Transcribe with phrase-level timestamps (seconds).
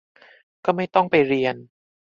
[0.65, 1.55] ก็ไม่ต้องไปเรียน